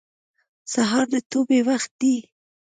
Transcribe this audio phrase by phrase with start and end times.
[0.73, 2.15] سهار د توبې وخت دی.